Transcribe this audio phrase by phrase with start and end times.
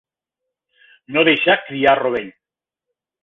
[1.17, 2.33] No deixar criar rovell.